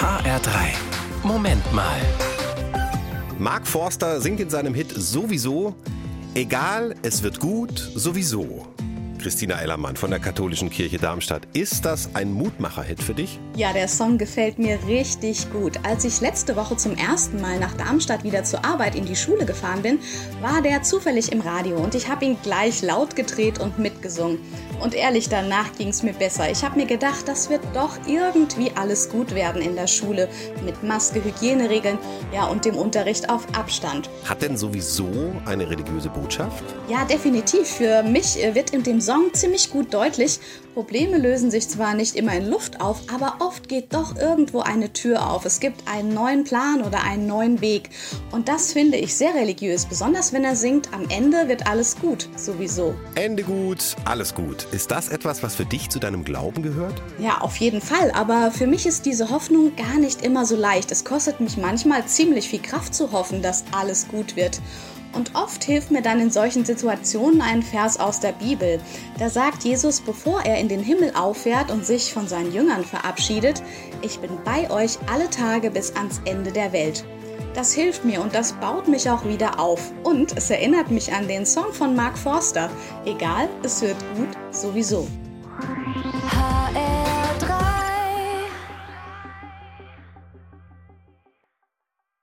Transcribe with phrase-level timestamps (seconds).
[0.00, 0.72] HR3.
[1.24, 2.00] Moment mal.
[3.38, 5.74] Mark Forster singt in seinem Hit sowieso,
[6.32, 8.66] egal, es wird gut, sowieso.
[9.20, 11.42] Christina Ellermann von der Katholischen Kirche Darmstadt.
[11.52, 13.38] Ist das ein Mutmacher-Hit für dich?
[13.54, 15.78] Ja, der Song gefällt mir richtig gut.
[15.82, 19.44] Als ich letzte Woche zum ersten Mal nach Darmstadt wieder zur Arbeit in die Schule
[19.44, 19.98] gefahren bin,
[20.40, 24.38] war der zufällig im Radio und ich habe ihn gleich laut gedreht und mitgesungen.
[24.80, 26.50] Und ehrlich, danach ging es mir besser.
[26.50, 30.30] Ich habe mir gedacht, das wird doch irgendwie alles gut werden in der Schule.
[30.64, 31.98] Mit Maske, Hygieneregeln,
[32.32, 34.08] ja und dem Unterricht auf Abstand.
[34.24, 35.10] Hat denn sowieso
[35.44, 36.64] eine religiöse Botschaft?
[36.88, 37.68] Ja, definitiv.
[37.68, 40.40] Für mich äh, wird in dem Song ziemlich gut deutlich,
[40.74, 44.92] Probleme lösen sich zwar nicht immer in Luft auf, aber oft geht doch irgendwo eine
[44.92, 45.44] Tür auf.
[45.44, 47.90] Es gibt einen neuen Plan oder einen neuen Weg.
[48.30, 52.28] Und das finde ich sehr religiös, besonders wenn er singt, am Ende wird alles gut,
[52.36, 52.94] sowieso.
[53.16, 54.66] Ende gut, alles gut.
[54.70, 57.02] Ist das etwas, was für dich zu deinem Glauben gehört?
[57.18, 58.12] Ja, auf jeden Fall.
[58.12, 60.92] Aber für mich ist diese Hoffnung gar nicht immer so leicht.
[60.92, 64.60] Es kostet mich manchmal ziemlich viel Kraft zu hoffen, dass alles gut wird.
[65.12, 68.80] Und oft hilft mir dann in solchen Situationen ein Vers aus der Bibel.
[69.18, 73.62] Da sagt Jesus, bevor er in den Himmel auffährt und sich von seinen Jüngern verabschiedet,
[74.02, 77.04] ich bin bei euch alle Tage bis ans Ende der Welt.
[77.54, 79.92] Das hilft mir und das baut mich auch wieder auf.
[80.04, 82.70] Und es erinnert mich an den Song von Mark Forster.
[83.04, 85.08] Egal, es wird gut sowieso.